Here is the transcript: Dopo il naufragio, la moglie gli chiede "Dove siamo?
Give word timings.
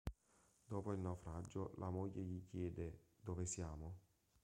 Dopo 0.65 0.93
il 0.93 0.99
naufragio, 0.99 1.73
la 1.75 1.91
moglie 1.91 2.23
gli 2.23 2.41
chiede 2.43 3.01
"Dove 3.21 3.45
siamo? 3.45 3.99